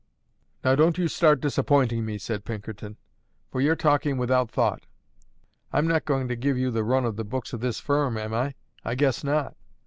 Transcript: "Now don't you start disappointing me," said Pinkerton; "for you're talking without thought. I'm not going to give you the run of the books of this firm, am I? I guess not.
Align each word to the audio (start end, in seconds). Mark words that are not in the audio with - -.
"Now 0.63 0.73
don't 0.73 0.97
you 0.97 1.07
start 1.07 1.41
disappointing 1.41 2.03
me," 2.05 2.17
said 2.17 2.43
Pinkerton; 2.43 2.97
"for 3.51 3.61
you're 3.61 3.75
talking 3.75 4.17
without 4.17 4.49
thought. 4.49 4.87
I'm 5.71 5.87
not 5.87 6.05
going 6.05 6.27
to 6.29 6.35
give 6.35 6.57
you 6.57 6.71
the 6.71 6.83
run 6.83 7.05
of 7.05 7.17
the 7.17 7.23
books 7.23 7.53
of 7.53 7.59
this 7.59 7.79
firm, 7.79 8.17
am 8.17 8.33
I? 8.33 8.55
I 8.83 8.95
guess 8.95 9.23
not. 9.23 9.55